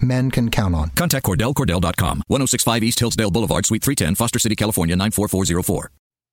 [0.00, 0.90] men can count on.
[0.90, 5.90] Contact Cordell, CordellCordell.com, 1065 East Hillsdale Boulevard, Suite 310, Foster City, California, 94404.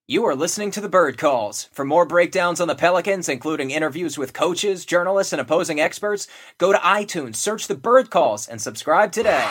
[0.08, 1.70] You are listening to the Bird Calls.
[1.72, 6.28] For more breakdowns on the Pelicans, including interviews with coaches, journalists, and opposing experts,
[6.58, 9.48] go to iTunes, search the Bird Calls, and subscribe today.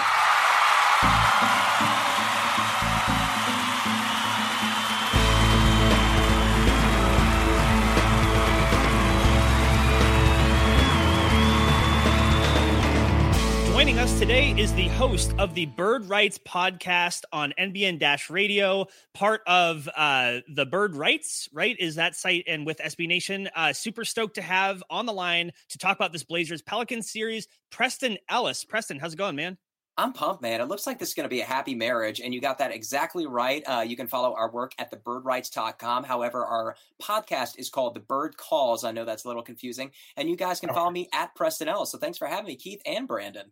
[14.20, 19.88] Today is the host of the Bird Writes podcast on NBN Dash Radio, part of
[19.96, 21.74] uh, the Bird Writes, right?
[21.80, 23.48] Is that site and with SB Nation?
[23.56, 27.48] Uh, super stoked to have on the line to talk about this Blazers Pelicans series,
[27.70, 28.62] Preston Ellis.
[28.62, 29.56] Preston, how's it going, man?
[29.96, 30.60] I'm pumped, man.
[30.60, 32.72] It looks like this is going to be a happy marriage, and you got that
[32.72, 33.62] exactly right.
[33.66, 36.04] Uh, you can follow our work at thebirdwrites.com.
[36.04, 38.84] However, our podcast is called The Bird Calls.
[38.84, 39.92] I know that's a little confusing.
[40.18, 41.90] And you guys can follow me at Preston Ellis.
[41.90, 43.50] So thanks for having me, Keith and Brandon.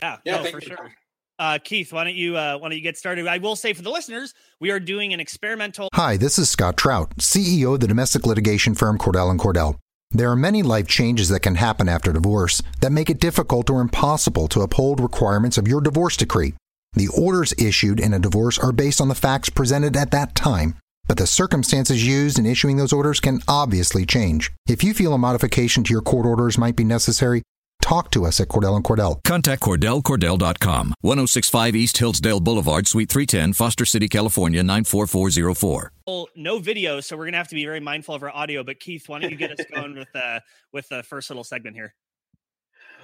[0.00, 0.92] Yeah, yeah, no, for sure.
[1.38, 3.26] Uh, Keith, why don't you uh, why don't you get started?
[3.26, 5.88] I will say for the listeners, we are doing an experimental.
[5.94, 9.76] Hi, this is Scott Trout, CEO of the domestic litigation firm Cordell and Cordell.
[10.10, 13.80] There are many life changes that can happen after divorce that make it difficult or
[13.80, 16.54] impossible to uphold requirements of your divorce decree.
[16.94, 20.74] The orders issued in a divorce are based on the facts presented at that time,
[21.06, 24.50] but the circumstances used in issuing those orders can obviously change.
[24.68, 27.42] If you feel a modification to your court orders might be necessary,
[27.90, 29.20] talk to us at Cordell and Cordell.
[29.24, 35.92] Contact CordellCordell.com, 1065 East Hillsdale Boulevard, Suite 310, Foster City, California, 94404.
[36.06, 38.62] Well, No video, so we're going to have to be very mindful of our audio.
[38.62, 40.38] But Keith, why don't you get us going with, uh,
[40.72, 41.96] with the first little segment here?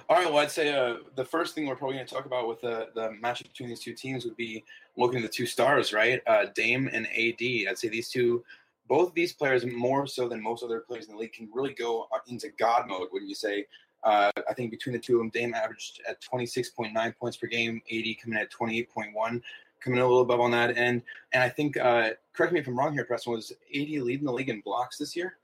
[0.07, 0.31] All right.
[0.31, 2.87] Well, I'd say uh, the first thing we're probably going to talk about with the,
[2.95, 4.63] the matchup between these two teams would be
[4.95, 6.21] looking at the two stars, right?
[6.25, 7.41] Uh, Dame and AD.
[7.41, 8.41] I'd say these two,
[8.87, 11.73] both of these players, more so than most other players in the league, can really
[11.73, 13.65] go into God mode when you say
[14.03, 17.81] uh, I think between the two of them, Dame averaged at 26.9 points per game,
[17.91, 19.41] AD coming at 28.1,
[19.79, 21.03] coming a little above on that end.
[21.33, 24.31] And I think, uh, correct me if I'm wrong here, Preston, was AD leading the
[24.31, 25.37] league in blocks this year?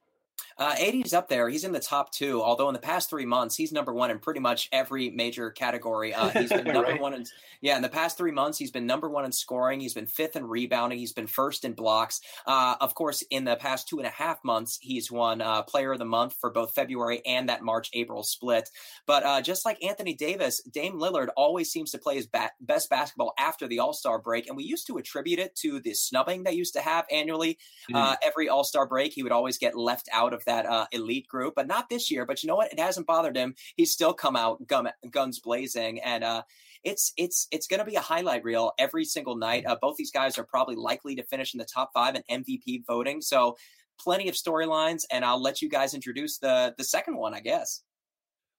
[0.57, 1.49] Uh, AD's up there.
[1.49, 2.41] He's in the top two.
[2.41, 6.13] Although in the past three months, he's number one in pretty much every major category.
[6.13, 7.01] Uh, he's been number right.
[7.01, 7.25] one in
[7.61, 7.75] yeah.
[7.75, 9.79] In the past three months, he's been number one in scoring.
[9.79, 10.99] He's been fifth in rebounding.
[10.99, 12.19] He's been first in blocks.
[12.45, 15.93] Uh, of course, in the past two and a half months, he's won uh, Player
[15.93, 18.69] of the Month for both February and that March April split.
[19.05, 22.89] But uh, just like Anthony Davis, Dame Lillard always seems to play his ba- best
[22.89, 26.43] basketball after the All Star break, and we used to attribute it to the snubbing
[26.43, 27.57] they used to have annually.
[27.91, 28.15] Mm.
[28.23, 31.53] every All Star break, he would always get left out of that elite elite group,
[31.55, 32.25] but not this year.
[32.25, 32.71] But you know what?
[32.71, 33.55] It hasn't bothered him.
[33.75, 36.43] He's still come out gun, guns blazing, and uh,
[36.83, 39.65] it's it's it's going to be a highlight reel every single night.
[39.65, 42.85] Uh, both these guys are probably likely to finish in the top five in MVP
[42.85, 43.21] voting.
[43.21, 43.55] So
[43.99, 47.81] plenty of storylines, and I'll let you guys introduce the the second one, I guess.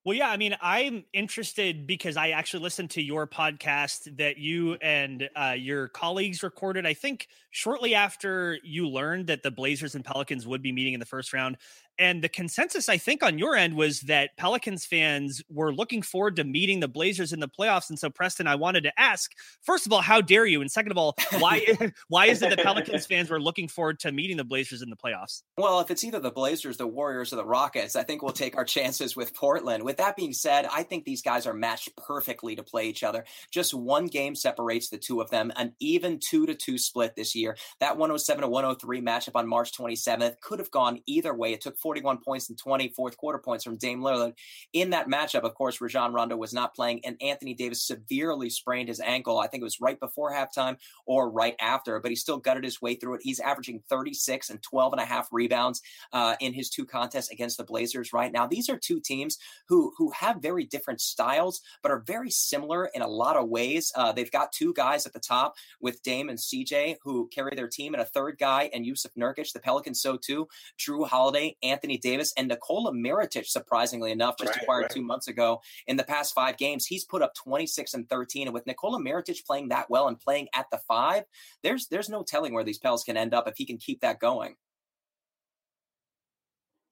[0.04, 4.74] Well, yeah, I mean, I'm interested because I actually listened to your podcast that you
[4.74, 6.84] and uh, your colleagues recorded.
[6.84, 11.00] I think shortly after you learned that the Blazers and Pelicans would be meeting in
[11.00, 11.56] the first round.
[11.98, 16.36] And the consensus, I think, on your end was that Pelicans fans were looking forward
[16.36, 17.88] to meeting the Blazers in the playoffs.
[17.88, 19.30] And so, Preston, I wanted to ask,
[19.62, 20.60] first of all, how dare you?
[20.60, 21.64] And second of all, why
[22.08, 24.96] why is it that Pelicans fans were looking forward to meeting the Blazers in the
[24.96, 25.42] playoffs?
[25.56, 28.56] Well, if it's either the Blazers, the Warriors, or the Rockets, I think we'll take
[28.56, 29.84] our chances with Portland.
[29.84, 33.24] With that being said, I think these guys are matched perfectly to play each other.
[33.52, 37.34] Just one game separates the two of them, an even two to two split this
[37.34, 37.56] year.
[37.80, 41.52] That 107 to 103 matchup on March 27th could have gone either way.
[41.52, 44.32] It took 41 points and 20 fourth quarter points from Dame Lillard.
[44.72, 48.88] In that matchup, of course, Rajon Rondo was not playing, and Anthony Davis severely sprained
[48.88, 49.38] his ankle.
[49.38, 52.80] I think it was right before halftime or right after, but he still gutted his
[52.80, 53.20] way through it.
[53.22, 55.82] He's averaging 36 and 12 and a half rebounds
[56.14, 58.46] uh, in his two contests against the Blazers right now.
[58.46, 59.36] These are two teams
[59.68, 63.92] who who have very different styles, but are very similar in a lot of ways.
[63.94, 67.68] Uh, they've got two guys at the top with Dame and CJ who carry their
[67.68, 69.52] team, and a third guy and Jusuf Nurkic.
[69.52, 70.48] The Pelicans so too.
[70.78, 74.90] Jrue Holiday, Anthony Davis, and Nikola Mirotic, surprisingly enough, just right, acquired right.
[74.90, 75.60] two months ago.
[75.88, 78.46] In the past five games, he's put up 26 and 13.
[78.46, 81.24] And with Nikola Mirotic playing that well and playing at the five,
[81.64, 84.20] there's there's no telling where these Pels can end up if he can keep that
[84.20, 84.54] going.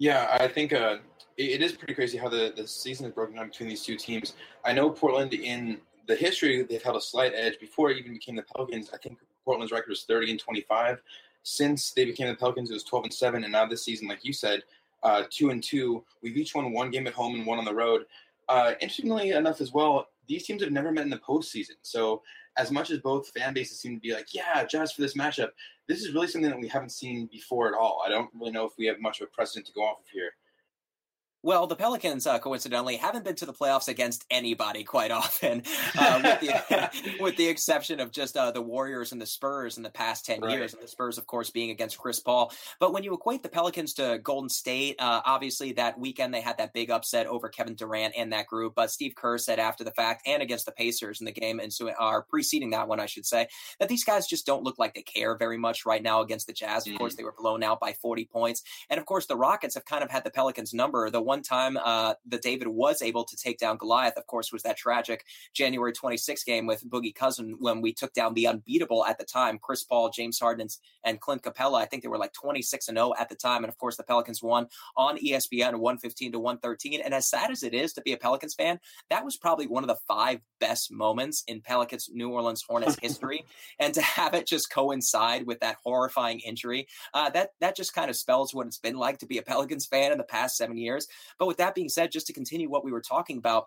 [0.01, 0.97] Yeah, I think uh,
[1.37, 3.95] it, it is pretty crazy how the, the season is broken down between these two
[3.95, 4.35] teams.
[4.65, 5.79] I know Portland in
[6.09, 8.91] the history they've held a slight edge before it even became the Pelicans.
[8.93, 11.01] I think Portland's record was 30 and 25
[11.43, 13.45] since they became the Pelicans, it was 12 and 7.
[13.45, 14.63] And now this season, like you said,
[15.03, 16.05] uh, 2 and 2.
[16.23, 18.05] We've each won one game at home and one on the road.
[18.49, 21.77] Uh, interestingly enough, as well, these teams have never met in the postseason.
[21.83, 22.23] So,
[22.59, 25.51] as much as both fan bases seem to be like, yeah, just for this matchup,
[25.89, 28.03] this is really something that we haven't seen before at all.
[28.05, 30.09] I don't really know if we have much of a precedent to go off of
[30.13, 30.33] here.
[31.45, 35.65] Well, the Pelicans, uh, coincidentally, haven't been to the playoffs against anybody quite often,
[35.99, 39.83] uh, with, the, with, the, exception of just uh, the Warriors and the Spurs in
[39.83, 40.53] the past 10 right.
[40.53, 40.73] years.
[40.73, 42.53] And the Spurs, of course, being against Chris Paul.
[42.79, 46.59] But when you equate the Pelicans to Golden State, uh, obviously that weekend they had
[46.59, 48.75] that big upset over Kevin Durant and that group.
[48.77, 51.73] But Steve Kerr said after the fact and against the Pacers in the game, and
[51.73, 53.49] so are uh, preceding that one, I should say,
[53.81, 56.53] that these guys just don't look like they care very much right now against the
[56.53, 56.87] Jazz.
[56.87, 58.63] Of mm course, they were blown out by 40 points.
[58.89, 61.11] And of course, the Rockets have kind of had the Pelicans number.
[61.11, 64.63] The one time uh, that David was able to take down Goliath, of course, was
[64.65, 65.25] that tragic
[65.55, 69.59] January 26 game with Boogie Cousin when we took down the unbeatable at the time,
[69.59, 70.69] Chris Paul, James Harden,
[71.05, 71.81] and Clint Capela.
[71.81, 73.65] I think they were like 26 and 0 at the time.
[73.65, 77.01] And of course, the Pelicans won on ESPN 115 to 113.
[77.01, 78.79] And as sad as it is to be a Pelicans fan,
[79.09, 83.47] that was probably one of the five best moments in Pelicans New Orleans Hornets history.
[83.81, 88.11] and to have it just coincide with that horrifying injury, uh, that that just kind
[88.11, 90.77] of spells what it's been like to be a Pelicans fan in the past seven
[90.77, 91.09] years.
[91.39, 93.67] But with that being said, just to continue what we were talking about,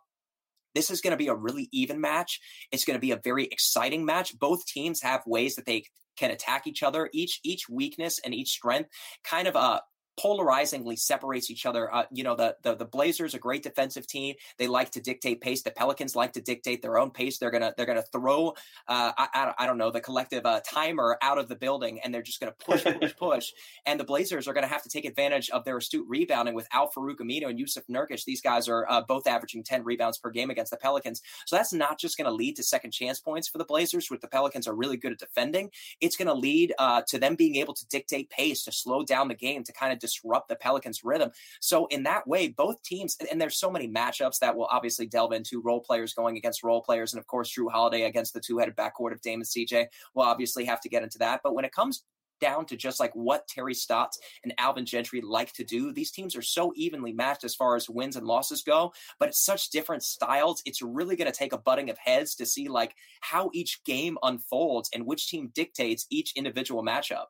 [0.74, 2.40] this is going to be a really even match.
[2.72, 4.38] It's going to be a very exciting match.
[4.38, 5.86] Both teams have ways that they
[6.18, 7.10] can attack each other.
[7.14, 8.90] Each each weakness and each strength
[9.24, 9.80] kind of uh
[10.18, 11.94] polarizingly separates each other.
[11.94, 14.36] Uh, you know, the, the the Blazers, a great defensive team.
[14.58, 15.64] They like to dictate pace.
[15.64, 17.38] The Pelicans like to dictate their own pace.
[17.38, 18.50] They're gonna they're gonna throw
[18.88, 22.22] uh, I, I, don't know the collective uh, timer out of the building, and they're
[22.22, 23.52] just gonna push push push.
[23.86, 27.18] And the Blazers are gonna have to take advantage of their astute rebounding with Al-Farouq
[27.18, 28.24] Aminu and Jusuf Nurkic.
[28.26, 31.22] These guys are uh, both averaging ten rebounds per game against the Pelicans.
[31.46, 34.28] So that's not just gonna lead to second chance points for the Blazers, which the
[34.28, 35.72] Pelicans are really good at defending.
[36.00, 39.36] It's gonna lead uh, to them being able to dictate pace to slow down the
[39.36, 41.32] game to kind of disrupt the Pelicans' rhythm.
[41.62, 45.34] So in that way, both teams, and there's so many matchups that will obviously delve
[45.34, 48.76] into role players going against role players, and of course Jrue Holiday against the two-headed
[48.76, 49.88] backcourt of Dame and CJ.
[50.14, 51.42] We'll obviously have to get into that.
[51.44, 52.04] But when it comes
[52.40, 55.92] down to just like what Terry Stotts and Alvin Gentry like to do.
[55.92, 59.44] These teams are so evenly matched as far as wins and losses go, but it's
[59.44, 60.62] such different styles.
[60.66, 64.18] It's really going to take a butting of heads to see like how each game
[64.24, 67.26] unfolds and which team dictates each individual matchup.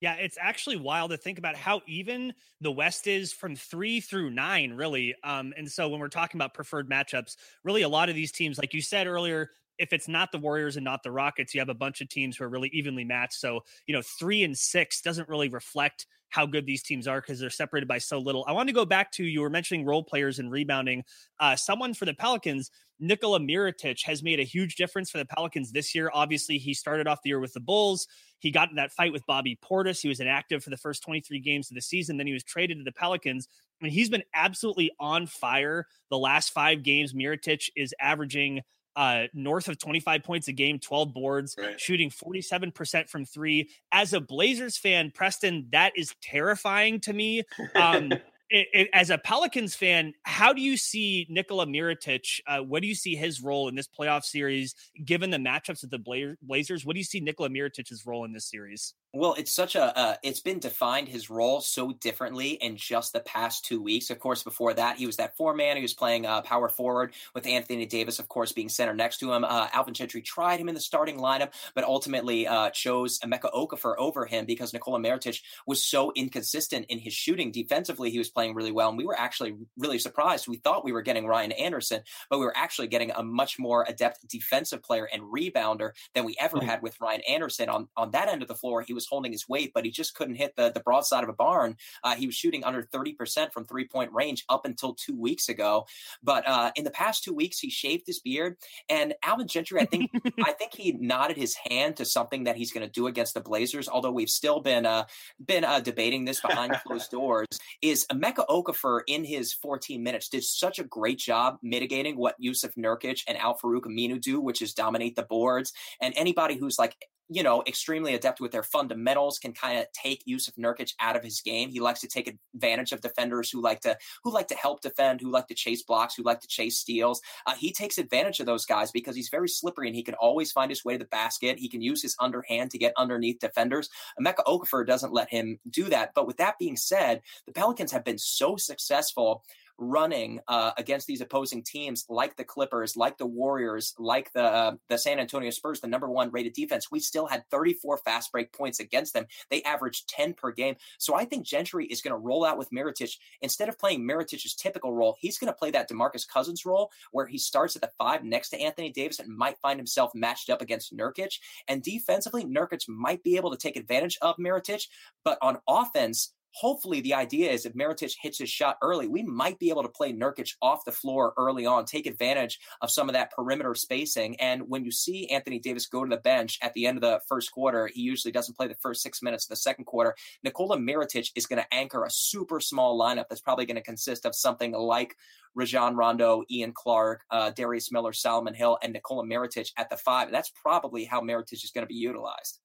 [0.00, 4.30] Yeah, it's actually wild to think about how even the West is from three through
[4.30, 5.14] nine, really.
[5.24, 8.58] Um, and so when we're talking about preferred matchups, really a lot of these teams,
[8.58, 11.68] like you said earlier, if it's not the Warriors and not the Rockets, you have
[11.68, 13.34] a bunch of teams who are really evenly matched.
[13.34, 17.40] So, you know, three and six doesn't really reflect how good these teams are because
[17.40, 18.44] they're separated by so little.
[18.48, 21.04] I want to go back to you were mentioning role players and rebounding.
[21.40, 22.70] Uh, someone for the Pelicans,
[23.00, 26.10] Nikola Mirotic, has made a huge difference for the Pelicans this year.
[26.12, 28.08] Obviously, he started off the year with the Bulls.
[28.38, 30.00] He got in that fight with Bobby Portis.
[30.00, 32.16] He was inactive for the first 23 games of the season.
[32.16, 33.48] Then he was traded to the Pelicans.
[33.80, 37.12] and he's been absolutely on fire the last five games.
[37.12, 38.62] Mirotic is averaging
[38.96, 41.80] uh, north of 25 points a game, 12 boards, right.
[41.80, 43.70] shooting 47% from three.
[43.92, 47.44] As a Blazers fan, Preston, that is terrifying to me.
[47.76, 48.12] Um,
[48.50, 52.40] it, as a Pelicans fan, how do you see Nikola Mirotic?
[52.46, 54.74] Uh, what do you see his role in this playoff series,
[55.04, 55.98] given the matchups of the
[56.42, 56.84] Blazers?
[56.84, 58.94] What do you see Nikola Mirotic's role in this series?
[59.14, 63.20] Well, it's such a uh, it's been defined his role so differently in just the
[63.20, 64.10] past two weeks.
[64.10, 65.76] Of course, before that, he was that four man.
[65.76, 69.32] He was playing uh, power forward with Anthony Davis, of course, being center next to
[69.32, 69.44] him.
[69.44, 73.94] Uh, Alvin Gentry tried him in the starting lineup, but ultimately uh, chose Emeka Okafor
[73.96, 77.50] over him because Nikola Mirotic was so inconsistent in his shooting.
[77.50, 80.48] Defensively, he was playing really well, and we were actually really surprised.
[80.48, 83.86] We thought we were getting Ryan Anderson, but we were actually getting a much more
[83.88, 86.68] adept defensive player and rebounder than we ever mm-hmm.
[86.68, 88.82] had with Ryan Anderson on on that end of the floor.
[88.82, 91.32] He was holding his weight, but he just couldn't hit the, the broadside of a
[91.32, 91.76] barn.
[92.02, 95.86] Uh, he was shooting under 30% from three point range up until two weeks ago.
[96.20, 98.56] But uh, in the past two weeks, he shaved his beard.
[98.88, 100.10] And Alvin Gentry, I think,
[100.44, 103.40] I think he nodded his hand to something that he's going to do against the
[103.40, 103.88] Blazers.
[103.88, 105.04] Although we've still been uh,
[105.44, 107.46] been uh, debating this behind closed doors.
[107.82, 112.74] Is Emeka Okafor in his 14 minutes did such a great job mitigating what Jusuf
[112.76, 115.72] Nurkic and Al-Farouq Aminu do, which is dominate the boards.
[116.00, 116.96] And anybody who's like
[117.28, 121.22] you know, extremely adept with their fundamentals, can kind of take Jusuf Nurkic out of
[121.22, 121.68] his game.
[121.68, 125.20] He likes to take advantage of defenders who like to who like to help defend,
[125.20, 127.20] who like to chase blocks, who like to chase steals.
[127.46, 130.52] Uh, he takes advantage of those guys because he's very slippery and he can always
[130.52, 131.58] find his way to the basket.
[131.58, 133.90] He can use his underhand to get underneath defenders.
[134.20, 136.12] Emeka Okafor doesn't let him do that.
[136.14, 139.44] But with that being said, the Pelicans have been so successful
[139.78, 144.72] running uh, against these opposing teams, like the Clippers, like the Warriors, like the uh,
[144.88, 148.52] the San Antonio Spurs, the number one rated defense, we still had 34 fast break
[148.52, 149.26] points against them.
[149.50, 150.76] They averaged 10 per game.
[150.98, 154.54] So I think Gentry is going to roll out with Mirotic instead of playing Mirotic's
[154.54, 155.16] typical role.
[155.20, 158.50] He's going to play that Demarcus Cousins role where he starts at the five next
[158.50, 161.38] to Anthony Davis and might find himself matched up against Nurkic.
[161.68, 164.86] And defensively, Nurkic might be able to take advantage of Mirotic,
[165.24, 169.58] but on offense, hopefully the idea is if Mirotic hits his shot early, we might
[169.58, 173.12] be able to play Nurkic off the floor early on, take advantage of some of
[173.12, 174.36] that perimeter spacing.
[174.40, 177.20] And when you see Anthony Davis go to the bench at the end of the
[177.28, 180.14] first quarter, he usually doesn't play the first six minutes of the second quarter.
[180.42, 184.26] Nikola Mirotic is going to anchor a super small lineup that's probably going to consist
[184.26, 185.14] of something like
[185.54, 190.30] Rajon Rondo, Ian Clark, uh, Darius Miller, Solomon Hill, and Nikola Mirotic at the five.
[190.30, 192.60] That's probably how Mirotic is going to be utilized.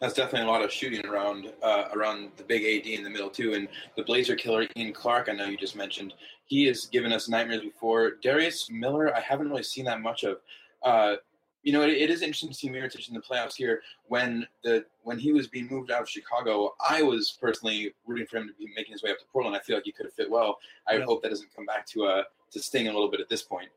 [0.00, 3.30] That's definitely a lot of shooting around uh, around the big AD in the middle
[3.30, 5.28] too, and the Blazer killer Ian Clark.
[5.28, 6.12] I know you just mentioned
[6.44, 8.12] he has given us nightmares before.
[8.22, 10.38] Darius Miller, I haven't really seen that much of.
[10.82, 11.16] Uh,
[11.62, 13.82] you know, it, it is interesting to see Mirotic in the playoffs here.
[14.06, 18.36] When the when he was being moved out of Chicago, I was personally rooting for
[18.36, 19.56] him to be making his way up to Portland.
[19.56, 20.58] I feel like he could have fit well.
[20.86, 21.04] I yeah.
[21.04, 23.68] hope that doesn't come back to uh to sting a little bit at this point.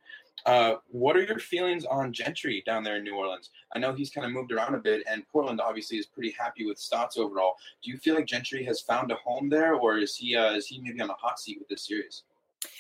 [0.46, 3.50] Uh, what are your feelings on Gentry down there in New Orleans?
[3.75, 6.65] I know he's kind of moved around a bit, and Portland obviously is pretty happy
[6.65, 7.55] with Stotts overall.
[7.84, 10.67] Do you feel like Gentry has found a home there, or is he uh, is
[10.67, 12.24] he maybe on a hot seat with this series?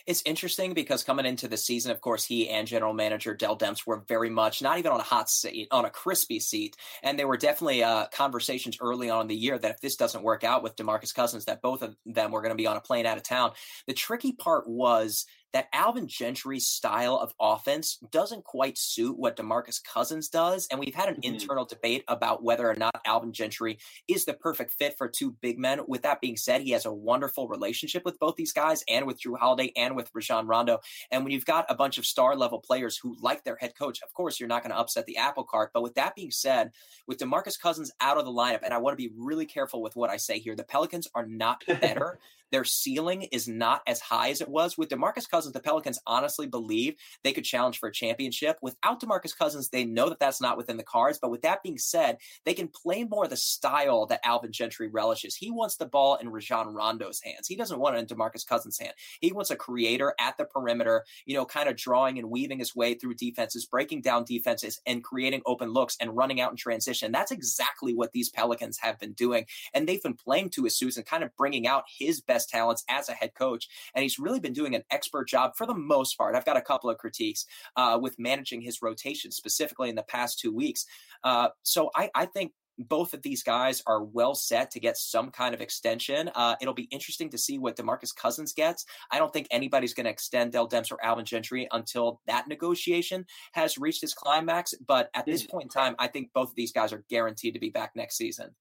[0.05, 3.85] It's interesting because coming into the season, of course, he and general manager Dell Demps
[3.85, 6.75] were very much not even on a hot seat, on a crispy seat.
[7.03, 10.23] And there were definitely uh, conversations early on in the year that if this doesn't
[10.23, 12.81] work out with Demarcus Cousins, that both of them were going to be on a
[12.81, 13.51] plane out of town.
[13.87, 19.83] The tricky part was that Alvin Gentry's style of offense doesn't quite suit what DeMarcus
[19.83, 20.67] Cousins does.
[20.69, 21.33] And we've had an mm-hmm.
[21.33, 25.57] internal debate about whether or not Alvin Gentry is the perfect fit for two big
[25.57, 25.81] men.
[25.87, 29.21] With that being said, he has a wonderful relationship with both these guys and with
[29.21, 30.79] Jrue Holiday and with Rajon Rondo.
[31.11, 34.01] And when you've got a bunch of star level players who like their head coach,
[34.03, 35.71] of course, you're not going to upset the apple cart.
[35.73, 36.71] But with that being said,
[37.07, 39.95] with DeMarcus Cousins out of the lineup, and I want to be really careful with
[39.95, 42.19] what I say here, the Pelicans are not better
[42.51, 44.77] their ceiling is not as high as it was.
[44.77, 48.57] With DeMarcus Cousins, the Pelicans honestly believe they could challenge for a championship.
[48.61, 51.19] Without DeMarcus Cousins, they know that that's not within the cards.
[51.21, 55.35] But with that being said, they can play more the style that Alvin Gentry relishes.
[55.35, 57.47] He wants the ball in Rajon Rondo's hands.
[57.47, 58.93] He doesn't want it in DeMarcus Cousins' hand.
[59.19, 62.75] He wants a creator at the perimeter, you know, kind of drawing and weaving his
[62.75, 67.11] way through defenses, breaking down defenses, and creating open looks and running out in transition.
[67.11, 69.45] That's exactly what these Pelicans have been doing.
[69.73, 72.49] And they've been playing to his suits and kind of bringing out his best best
[72.49, 73.67] talents as a head coach.
[73.93, 76.35] And he's really been doing an expert job for the most part.
[76.35, 80.39] I've got a couple of critiques uh, with managing his rotation, specifically in the past
[80.39, 80.85] two weeks.
[81.23, 85.31] Uh, so I, I think both of these guys are well set to get some
[85.31, 86.31] kind of extension.
[86.33, 88.85] Uh, it'll be interesting to see what Demarcus Cousins gets.
[89.11, 93.25] I don't think anybody's going to extend Dell Demps or Alvin Gentry until that negotiation
[93.51, 94.73] has reached its climax.
[94.87, 97.59] But at this point in time, I think both of these guys are guaranteed to
[97.59, 98.55] be back next season.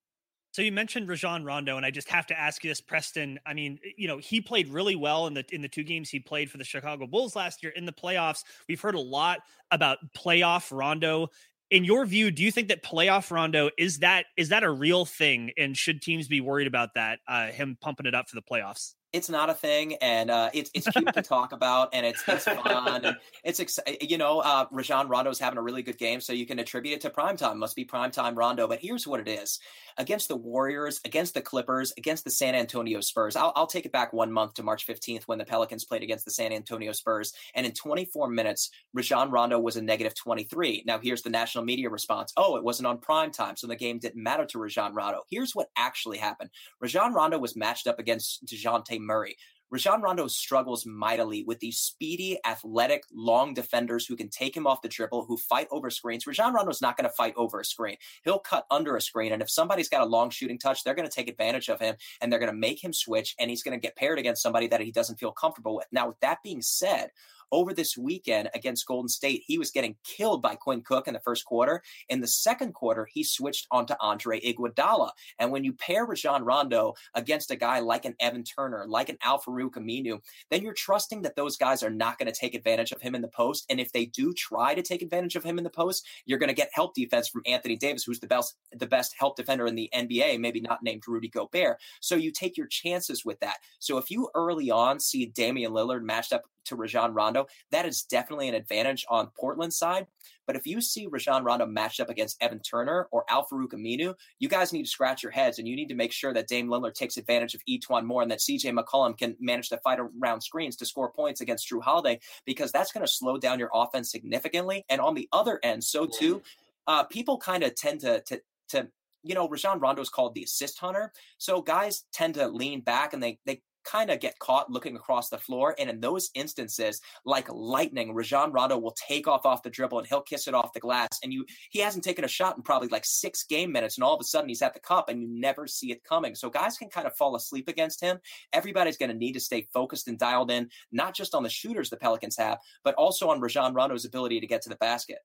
[0.58, 3.38] So you mentioned Rajon Rondo, and I just have to ask you this, Preston.
[3.46, 6.18] I mean, you know, he played really well in the in the two games he
[6.18, 8.42] played for the Chicago Bulls last year in the playoffs.
[8.68, 9.38] We've heard a lot
[9.70, 11.28] about playoff Rondo.
[11.70, 15.04] In your view, do you think that playoff Rondo is that is that a real
[15.04, 17.20] thing, and should teams be worried about that?
[17.28, 20.70] Uh, him pumping it up for the playoffs it's not a thing, and uh, it's
[20.74, 24.66] it's cute to talk about, and it's it's fun, and it's ex- you know uh,
[24.70, 27.58] Rajon Rondo's having a really good game, so you can attribute it to prime time.
[27.58, 29.58] Must be prime time Rondo, but here's what it is:
[29.96, 33.34] against the Warriors, against the Clippers, against the San Antonio Spurs.
[33.34, 36.26] I'll, I'll take it back one month to March 15th when the Pelicans played against
[36.26, 40.84] the San Antonio Spurs, and in 24 minutes, Rajon Rondo was a negative 23.
[40.86, 43.98] Now here's the national media response: Oh, it wasn't on prime time, so the game
[43.98, 45.22] didn't matter to Rajon Rondo.
[45.30, 49.36] Here's what actually happened: Rajon Rondo was matched up against Dejounte Murray.
[49.70, 54.80] Rajon Rondo struggles mightily with these speedy, athletic, long defenders who can take him off
[54.80, 56.26] the dribble, who fight over screens.
[56.26, 57.96] Rajon Rondo's not going to fight over a screen.
[58.24, 59.32] He'll cut under a screen.
[59.32, 61.96] And if somebody's got a long shooting touch, they're going to take advantage of him
[62.20, 64.68] and they're going to make him switch and he's going to get paired against somebody
[64.68, 65.86] that he doesn't feel comfortable with.
[65.92, 67.10] Now, with that being said,
[67.52, 71.20] over this weekend against Golden State, he was getting killed by Quinn Cook in the
[71.20, 71.82] first quarter.
[72.08, 75.10] In the second quarter, he switched onto Andre Iguodala.
[75.38, 79.18] And when you pair Rajon Rondo against a guy like an Evan Turner, like an
[79.22, 83.00] Al-Farouq Aminu, then you're trusting that those guys are not going to take advantage of
[83.00, 83.66] him in the post.
[83.70, 86.48] And if they do try to take advantage of him in the post, you're going
[86.48, 89.74] to get help defense from Anthony Davis, who's the best the best help defender in
[89.74, 91.78] the NBA, maybe not named Rudy Gobert.
[92.00, 93.58] So you take your chances with that.
[93.78, 98.02] So if you early on see Damian Lillard matched up to Rajon Rondo, that is
[98.02, 100.06] definitely an advantage on Portland's side.
[100.46, 104.48] But if you see Rajon Rondo matched up against Evan Turner or Al-Farouq Aminu, you
[104.48, 106.94] guys need to scratch your heads and you need to make sure that Dame Lillard
[106.94, 110.76] takes advantage of E'Twaun Moore and that CJ McCollum can manage to fight around screens
[110.76, 114.86] to score points against Jrue Holiday because that's going to slow down your offense significantly.
[114.88, 116.40] And on the other end, so too,
[116.86, 118.88] uh, people kind of tend to, to to
[119.22, 121.12] you know, Rajon Rondo is called the assist hunter.
[121.36, 125.28] So guys tend to lean back and they they kind of get caught looking across
[125.28, 125.74] the floor.
[125.78, 130.06] And in those instances, like lightning, Rajon Rondo will take off off the dribble and
[130.06, 131.08] he'll kiss it off the glass.
[131.22, 134.14] And you, he hasn't taken a shot in probably like six game minutes, and all
[134.14, 136.34] of a sudden he's at the cup, and you never see it coming.
[136.34, 138.18] So guys can kind of fall asleep against him.
[138.52, 141.90] Everybody's going to need to stay focused and dialed in, not just on the shooters
[141.90, 145.18] the Pelicans have, but also on Rajon Rondo's ability to get to the basket.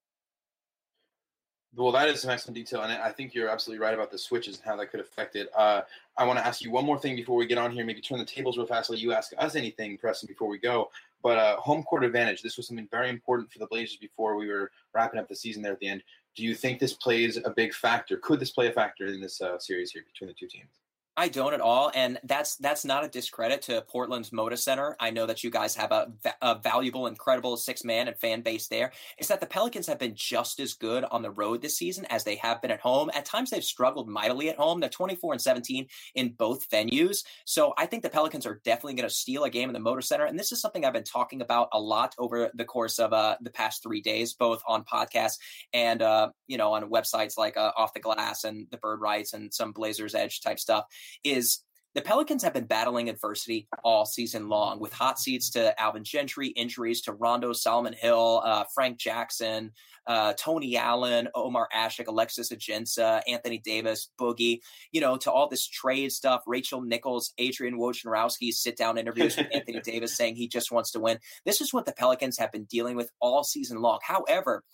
[1.76, 4.56] Well, that is some excellent detail, and I think you're absolutely right about the switches
[4.56, 5.48] and how that could affect it.
[5.56, 5.82] Uh,
[6.16, 7.84] I want to ask you one more thing before we get on here.
[7.84, 8.90] Maybe turn the tables real fast.
[8.90, 10.90] Let you ask us anything, Preston, before we go.
[11.22, 12.42] But uh, home court advantage.
[12.42, 15.62] This was something very important for the Blazers before we were wrapping up the season
[15.62, 16.02] there at the end.
[16.36, 18.18] Do you think this plays a big factor?
[18.18, 20.83] Could this play a factor in this uh, series here between the two teams?
[21.16, 24.96] I don't at all, and that's that's not a discredit to Portland's Moda Center.
[24.98, 28.66] I know that you guys have a, a valuable, incredible six man and fan base
[28.66, 28.90] there.
[29.16, 32.24] It's that the Pelicans have been just as good on the road this season as
[32.24, 33.10] they have been at home.
[33.14, 34.80] At times, they've struggled mightily at home.
[34.80, 38.94] They're twenty four and seventeen in both venues, so I think the Pelicans are definitely
[38.94, 40.24] going to steal a game in the Moda Center.
[40.24, 43.36] And this is something I've been talking about a lot over the course of uh,
[43.40, 45.38] the past three days, both on podcasts
[45.72, 49.32] and uh, you know on websites like uh, Off the Glass and the Bird Writes
[49.32, 50.86] and some Blazers Edge type stuff
[51.22, 51.62] is
[51.94, 56.48] the Pelicans have been battling adversity all season long with hot seats to Alvin Gentry,
[56.48, 59.70] injuries to Rondo, Solomon Hill, uh, Frank Jackson,
[60.08, 64.58] uh, Tony Allen, Omer Asik, Alexis Ajinça, Anthony Davis, Boogie,
[64.90, 69.46] you know, to all this trade stuff, Rachel Nichols, Adrian Wojnarowski's sit down interviews with
[69.52, 71.18] Anthony Davis saying he just wants to win.
[71.44, 74.00] This is what the Pelicans have been dealing with all season long.
[74.02, 74.64] However,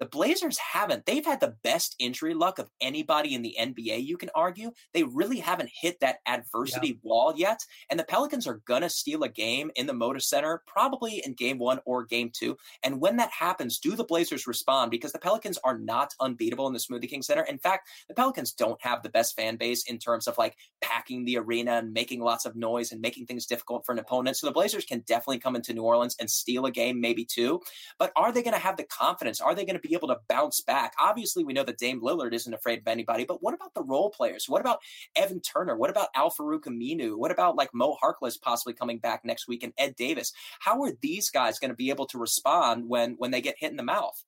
[0.00, 1.04] the Blazers haven't.
[1.04, 4.72] They've had the best injury luck of anybody in the NBA, you can argue.
[4.94, 6.94] They really haven't hit that adversity yeah.
[7.02, 7.60] wall yet.
[7.90, 11.34] And the Pelicans are going to steal a game in the Moda Center, probably in
[11.34, 12.56] game one or game two.
[12.82, 14.90] And when that happens, do the Blazers respond?
[14.90, 17.42] Because the Pelicans are not unbeatable in the Smoothie King Center.
[17.42, 21.26] In fact, the Pelicans don't have the best fan base in terms of like packing
[21.26, 24.38] the arena and making lots of noise and making things difficult for an opponent.
[24.38, 27.60] So the Blazers can definitely come into New Orleans and steal a game, maybe two.
[27.98, 29.42] But are they going to have the confidence?
[29.42, 30.94] Are they going to be be able to bounce back.
[30.98, 34.10] Obviously, we know that Dame Lillard isn't afraid of anybody, but what about the role
[34.10, 34.48] players?
[34.48, 34.78] What about
[35.16, 35.76] Evan Turner?
[35.76, 37.16] What about Al-Farouq Aminu?
[37.16, 40.32] What about like Mo Harkless possibly coming back next week and Ed Davis?
[40.60, 43.70] How are these guys going to be able to respond when when they get hit
[43.70, 44.24] in the mouth?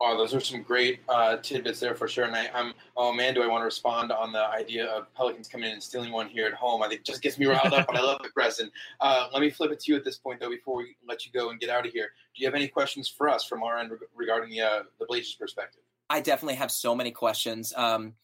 [0.00, 2.24] Oh, those are some great uh, tidbits there for sure.
[2.24, 5.48] And I, am oh man, do I want to respond on the idea of Pelicans
[5.48, 6.82] coming in and stealing one here at home?
[6.82, 8.70] I think just gets me riled up, and I love it, Preston.
[9.00, 11.32] Uh, let me flip it to you at this point, though, before we let you
[11.32, 12.10] go and get out of here.
[12.34, 15.34] Do you have any questions for us from our end regarding the uh, the Blazers'
[15.34, 15.82] perspective?
[16.10, 17.72] I definitely have so many questions.
[17.76, 18.14] Um,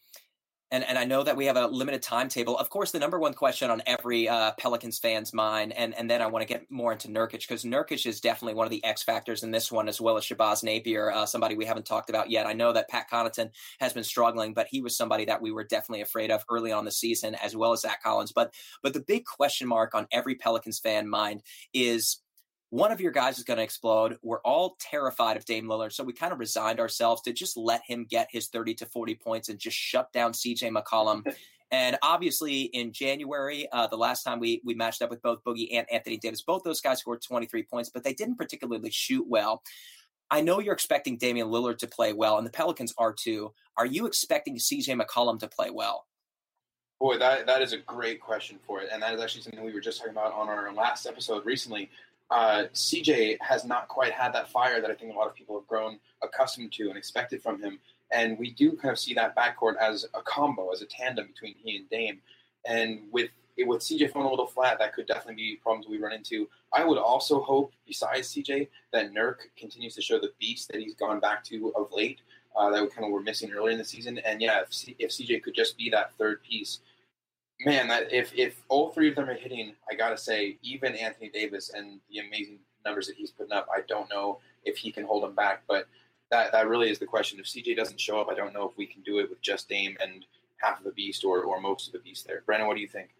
[0.71, 2.57] and and I know that we have a limited timetable.
[2.57, 6.21] Of course, the number one question on every uh, Pelicans fan's mind, and and then
[6.21, 9.03] I want to get more into Nurkic because Nurkic is definitely one of the X
[9.03, 12.31] factors in this one, as well as Shabazz Napier, uh, somebody we haven't talked about
[12.31, 12.47] yet.
[12.47, 15.63] I know that Pat Connaughton has been struggling, but he was somebody that we were
[15.63, 18.31] definitely afraid of early on the season, as well as Zach Collins.
[18.31, 22.21] But but the big question mark on every Pelicans fan mind is
[22.75, 24.17] one of your guys is going to explode.
[24.21, 27.81] We're all terrified of Dame Lillard, so we kind of resigned ourselves to just let
[27.87, 31.25] him get his 30 to 40 points and just shut down CJ McCollum.
[31.71, 35.69] and obviously, in January, uh, the last time we we matched up with both Boogie
[35.71, 39.63] and Anthony Davis, both those guys scored 23 points, but they didn't particularly shoot well.
[40.29, 43.53] I know you're expecting Damian Lillard to play well, and the Pelicans are too.
[43.77, 46.07] Are you expecting CJ McCollum to play well?
[46.99, 49.71] Boy, that that is a great question for it, and that is actually something we
[49.71, 51.89] were just talking about on our last episode recently
[52.31, 55.57] uh, CJ has not quite had that fire that I think a lot of people
[55.59, 57.79] have grown accustomed to and expected from him.
[58.11, 61.55] And we do kind of see that backcourt as a combo, as a tandem between
[61.57, 62.19] he and Dame.
[62.65, 66.11] And with with CJ falling a little flat, that could definitely be problems we run
[66.11, 66.49] into.
[66.73, 70.93] I would also hope, besides CJ, that Nurk continues to show the beast that he's
[70.93, 72.19] gone back to of late.
[72.55, 74.17] Uh, that we kind of were missing earlier in the season.
[74.19, 76.79] And yeah, if, C- if CJ could just be that third piece
[77.61, 81.29] man, that if if all three of them are hitting, I gotta say, even Anthony
[81.29, 85.05] Davis and the amazing numbers that he's putting up, I don't know if he can
[85.05, 85.63] hold them back.
[85.67, 85.87] But
[86.31, 87.39] that that really is the question.
[87.39, 89.69] If CJ doesn't show up, I don't know if we can do it with just
[89.69, 90.25] Dame and
[90.57, 92.43] half of the beast or or most of the beast there.
[92.45, 93.14] Brandon, what do you think?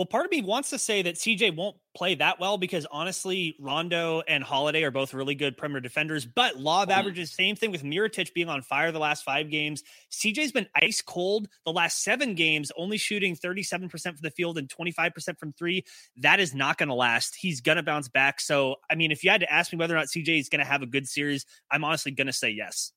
[0.00, 3.54] Well, part of me wants to say that CJ won't play that well because honestly,
[3.60, 6.24] Rondo and Holiday are both really good perimeter defenders.
[6.24, 7.00] But law of mm-hmm.
[7.00, 9.82] averages, same thing with Mirotic being on fire the last five games.
[10.10, 14.70] CJ's been ice cold the last seven games, only shooting 37% from the field and
[14.70, 15.84] 25% from three.
[16.16, 17.36] That is not going to last.
[17.38, 18.40] He's going to bounce back.
[18.40, 20.60] So, I mean, if you had to ask me whether or not CJ is going
[20.60, 22.92] to have a good series, I'm honestly going to say yes.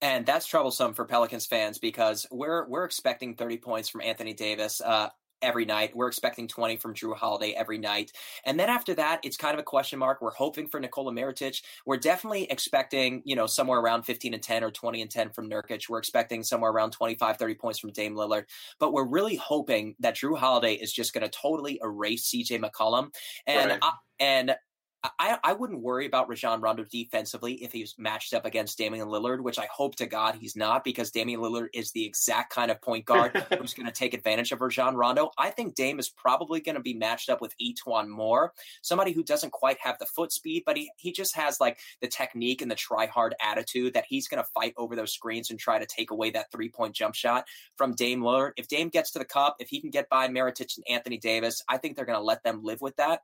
[0.00, 4.80] And that's troublesome for Pelicans fans because we're we're expecting 30 points from Anthony Davis.
[4.80, 5.08] Uh,
[5.42, 5.94] every night.
[5.94, 8.12] We're expecting 20 from Jrue Holiday every night.
[8.44, 10.20] And then after that, it's kind of a question mark.
[10.20, 11.62] We're hoping for Nikola Mirotic.
[11.86, 15.50] We're definitely expecting, you know, somewhere around 15 and 10 or 20 and 10 from
[15.50, 15.88] Nurkic.
[15.88, 18.44] We're expecting somewhere around 25, 30 points from Dame Lillard.
[18.78, 23.14] But we're really hoping that Jrue Holiday is just going to totally erase CJ McCollum.
[23.46, 23.78] And right.
[23.82, 24.56] I, and
[25.04, 29.40] I, I wouldn't worry about Rajon Rondo defensively if he's matched up against Damian Lillard,
[29.40, 32.82] which I hope to God he's not, because Damian Lillard is the exact kind of
[32.82, 35.30] point guard who's going to take advantage of Rajon Rondo.
[35.38, 39.22] I think Dame is probably going to be matched up with E'Twaun Moore, somebody who
[39.22, 42.70] doesn't quite have the foot speed, but he, he just has like the technique and
[42.70, 45.86] the try hard attitude that he's going to fight over those screens and try to
[45.86, 48.52] take away that three point jump shot from Dame Lillard.
[48.56, 51.62] If Dame gets to the cup, if he can get by Mirotic and Anthony Davis,
[51.68, 53.22] I think they're going to let them live with that.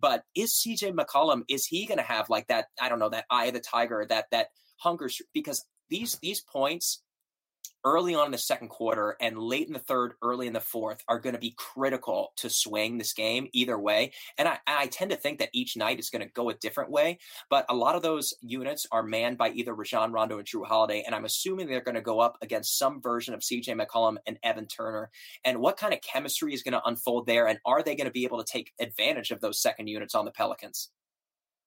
[0.00, 2.66] But is CJ McCollum is he going to have like that?
[2.80, 7.02] I don't know that eye of the tiger, that that hunger because these these points
[7.84, 11.02] early on in the second quarter and late in the third, early in the fourth
[11.08, 14.12] are going to be critical to swing this game either way.
[14.38, 16.90] And I, I tend to think that each night is going to go a different
[16.90, 17.18] way.
[17.50, 21.02] But a lot of those units are manned by either Rajon Rondo and Jrue Holiday.
[21.04, 24.38] And I'm assuming they're going to go up against some version of CJ McCollum and
[24.42, 25.10] Evan Turner.
[25.44, 27.46] And what kind of chemistry is going to unfold there?
[27.46, 30.24] And are they going to be able to take advantage of those second units on
[30.24, 30.90] the Pelicans?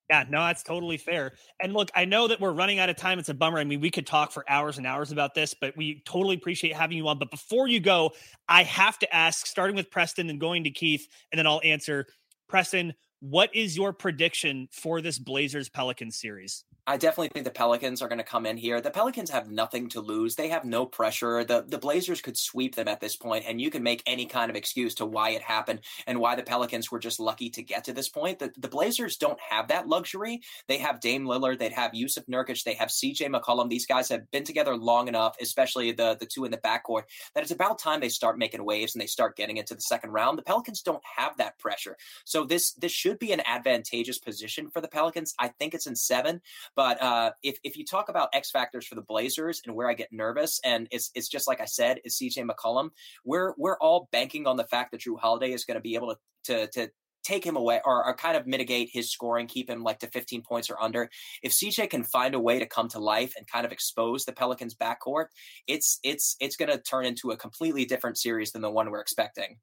[0.10, 1.34] Yeah, no, that's totally fair.
[1.60, 3.20] And look, I know that we're running out of time.
[3.20, 3.60] It's a bummer.
[3.60, 6.74] I mean, we could talk for hours and hours about this, but we totally appreciate
[6.76, 7.20] having you on.
[7.20, 8.12] But before you go,
[8.48, 12.08] I have to ask, starting with Preston and going to Keith, and then I'll answer.
[12.48, 16.64] Preston, what is your prediction for this Blazers Pelicans series?
[16.90, 18.80] I definitely think the Pelicans are going to come in here.
[18.80, 20.36] The Pelicans have nothing to lose.
[20.36, 21.44] They have no pressure.
[21.44, 24.50] The the Blazers could sweep them at this point, and you can make any kind
[24.50, 27.84] of excuse to why it happened and why the Pelicans were just lucky to get
[27.84, 28.40] to this point.
[28.40, 30.42] The, the Blazers don't have that luxury.
[30.70, 33.68] They have Dame Lillard, they have Jusuf Nurkic, they have CJ McCollum.
[33.68, 37.04] These guys have been together long enough, especially the the two in the backcourt,
[37.36, 40.12] that it's about time they start making waves and they start getting into the second
[40.12, 40.38] round.
[40.38, 41.98] The Pelicans don't have that pressure.
[42.24, 45.36] So this this should be an advantageous position for the Pelicans.
[45.38, 46.40] I think it's in seven.
[46.78, 49.96] But uh, if if you talk about X factors for the Blazers and where I
[49.96, 52.92] get nervous, and it's it's just like I said, is CJ McCollum.
[53.26, 56.16] We're we're all banking on the fact that Jrue Holiday is going to be able
[56.16, 56.92] to to to
[57.24, 60.44] take him away or, or, kind of mitigate his scoring, keep him like to 15
[60.44, 61.10] points or under.
[61.44, 64.32] If CJ can find a way to come to life and kind of expose the
[64.32, 65.26] Pelicans backcourt,
[65.68, 69.02] it's it's it's going to turn into a completely different series than the one we're
[69.02, 69.58] expecting.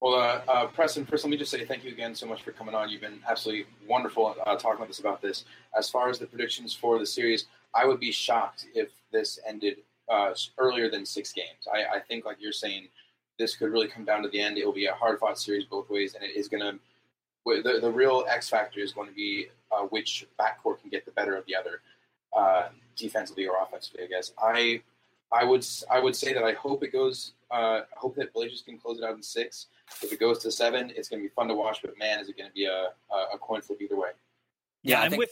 [0.00, 2.52] Well, uh, uh, Preston, first let me just say thank you again so much for
[2.52, 2.88] coming on.
[2.88, 5.44] You've been absolutely wonderful uh, talking with us about this.
[5.76, 9.78] As far as the predictions for the series, I would be shocked if this ended
[10.08, 11.66] uh, earlier than six games.
[11.72, 12.88] I, I, think, like you're saying,
[13.40, 14.56] this could really come down to the end.
[14.56, 16.78] It will be a hard fought series both ways, and it is going to.
[17.44, 21.12] The, the real X factor is going to be uh, which backcourt can get the
[21.12, 21.80] better of the other,
[22.36, 24.04] uh, defensively or offensively.
[24.04, 24.82] I guess I,
[25.32, 27.32] I would I would say that I hope it goes.
[27.50, 29.66] Uh, I hope that Blazers can close it out in six.
[30.02, 31.80] If it goes to seven, it's going to be fun to watch.
[31.82, 34.10] But man, is it going to be a, a coin flip either way?
[34.82, 35.30] Yeah, yeah I'm think, with.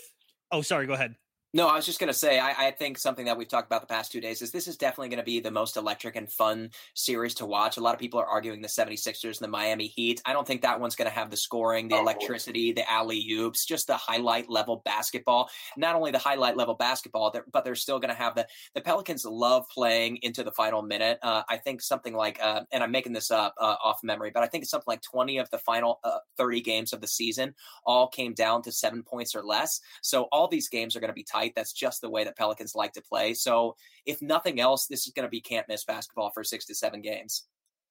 [0.50, 0.86] Oh, sorry.
[0.86, 1.14] Go ahead.
[1.56, 3.80] No, I was just going to say, I, I, think something that we've talked about
[3.80, 6.30] the past two days is this is definitely going to be the most electric and
[6.30, 7.78] fun series to watch.
[7.78, 10.20] A lot of people are arguing the 76ers and the Miami Heat.
[10.26, 13.26] I don't think that one's going to have the scoring, the oh, electricity, the alley
[13.30, 15.48] oops, just the highlight level basketball.
[15.78, 19.24] Not only the highlight level basketball, but they're still going to have the, the Pelicans
[19.24, 21.18] love playing into the final minute.
[21.22, 24.42] Uh, I think something like, uh, and I'm making this up uh, off memory, but
[24.42, 27.54] I think it's something like 20 of the final uh, 30 games of the season
[27.86, 29.80] all came down to seven points or less.
[30.02, 31.45] So all these games are going to be tight.
[31.54, 33.34] That's just the way that Pelicans like to play.
[33.34, 36.74] So if nothing else, this is going to be can't miss basketball for six to
[36.74, 37.44] seven games.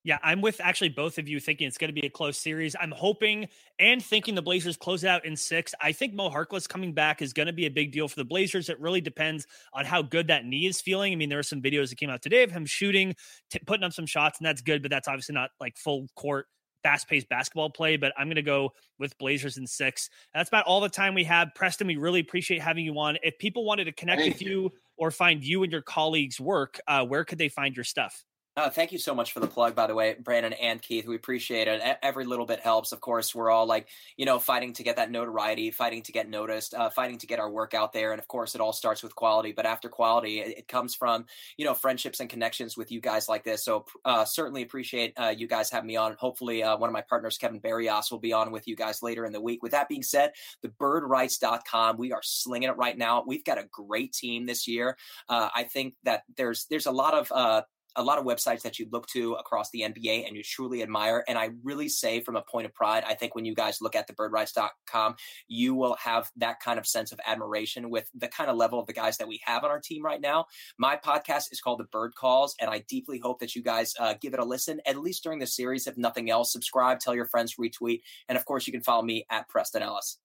[0.05, 2.75] Yeah, I'm with actually both of you thinking it's going to be a close series.
[2.79, 3.47] I'm hoping
[3.79, 5.73] and thinking the Blazers close out in six.
[5.81, 8.23] I think Mo Harkless coming back is going to be a big deal for the
[8.23, 8.69] Blazers.
[8.69, 11.11] It really depends on how good that knee is feeling.
[11.11, 13.15] I mean, there are some videos that came out today of him shooting,
[13.49, 16.45] t- putting up some shots, and that's good, but that's obviously not like full court
[16.85, 20.07] fast paced basketball play, but I'm going to go with Blazers in six.
[20.35, 21.47] That's about all the time we have.
[21.55, 23.17] Preston, we really appreciate having you on.
[23.23, 24.49] If people wanted to connect Thank with you.
[24.49, 28.23] you or find you and your colleagues' work, uh, where could they find your stuff?
[28.57, 31.05] Uh, thank you so much for the plug, by the way, Brandon and Keith.
[31.05, 31.81] We appreciate it.
[32.01, 32.93] Every little bit helps.
[32.93, 36.29] Of course, we're all like, you know, fighting to get that notoriety, fighting to get
[36.29, 38.13] noticed, uh, fighting to get our work out there.
[38.13, 39.51] And of course, it all starts with quality.
[39.51, 41.25] But after quality, it, comes from,
[41.57, 43.63] you know, friendships and connections with you guys like this.
[43.63, 46.15] So uh, certainly appreciate uh, you guys having me on.
[46.17, 49.25] Hopefully, uh, one of my partners, Kevin Barrios, will be on with you guys later
[49.25, 49.63] in the week.
[49.63, 53.23] With that being said, the birdwrites.com, we are slinging it right now.
[53.27, 54.97] We've got a great team this year.
[55.27, 58.87] Uh, I think that there's there's a lot of a lot of websites that you
[58.91, 61.23] look to across the NBA and you truly admire.
[61.27, 63.95] And I really say, from a point of pride, I think when you guys look
[63.95, 65.15] at the birdwrites.com,
[65.47, 68.87] you will have that kind of sense of admiration with the kind of level of
[68.87, 70.45] the guys that we have on our team right now.
[70.77, 74.15] My podcast is called The Bird Calls, and I deeply hope that you guys uh,
[74.19, 75.87] give it a listen, at least during the series.
[75.87, 78.01] If nothing else, subscribe, tell your friends, retweet.
[78.27, 80.17] And of course, you can follow me at Preston Ellis.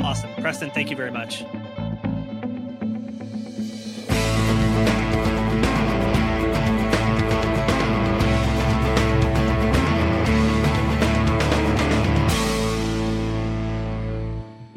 [0.00, 0.30] Awesome.
[0.40, 1.44] Preston, thank you very much.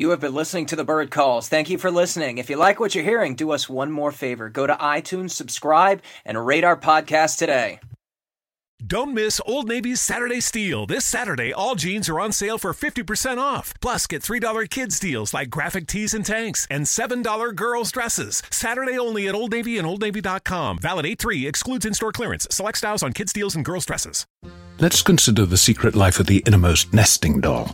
[0.04, 1.48] You have been listening to the Bird Calls.
[1.48, 2.38] Thank you for listening.
[2.38, 4.50] If you like what you're hearing, do us one more favor.
[4.50, 7.80] Go to iTunes, subscribe, and rate our podcast today.
[8.86, 10.86] Don't miss Old Navy's Saturday Steal.
[10.86, 13.74] This Saturday, all jeans are on sale for 50% off.
[13.80, 18.44] Plus, get $3 kids deals like graphic tees and tanks and $7 girls dresses.
[18.50, 20.80] Saturday only at Old Navy and OldNavy.com.
[20.80, 22.46] Valid 8-3 excludes in-store clearance.
[22.52, 24.28] Select styles on kids deals and girls dresses.
[24.80, 27.74] Let's consider the secret life of the innermost nesting doll.